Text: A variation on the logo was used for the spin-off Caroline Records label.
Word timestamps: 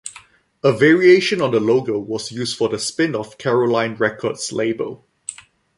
A 0.63 0.73
variation 0.73 1.43
on 1.43 1.51
the 1.51 1.59
logo 1.59 1.99
was 1.99 2.31
used 2.31 2.57
for 2.57 2.67
the 2.69 2.79
spin-off 2.79 3.37
Caroline 3.37 3.93
Records 3.97 4.51
label. 4.51 5.07